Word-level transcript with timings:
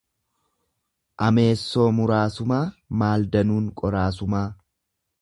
Ameessoo 1.25 1.85
muraasumaa 1.99 2.65
maal 3.03 3.31
danuun 3.37 3.69
qoraasumaa?. 3.83 4.47